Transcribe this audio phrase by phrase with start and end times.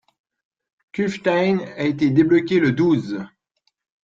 [0.95, 3.23] Kufstein a été débloqué le douze.